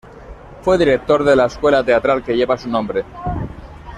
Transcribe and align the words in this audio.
Fue 0.63 0.79
director 0.79 1.23
de 1.23 1.35
la 1.35 1.45
escuela 1.45 1.83
teatral 1.83 2.23
que 2.23 2.33
lleva 2.35 2.57
su 2.57 2.67
nombre. 2.67 3.05